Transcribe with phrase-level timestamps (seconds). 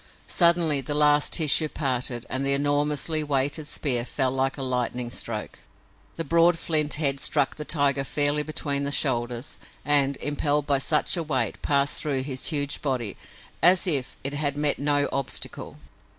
[0.25, 5.59] Suddenly the last tissue parted and the enormously weighted spear fell like a lightning stroke.
[6.15, 11.15] The broad flint head struck the tiger fairly between the shoulders, and, impelled by such
[11.17, 13.15] a weight, passed through his huge body
[13.61, 15.77] as if it had met no obstacle.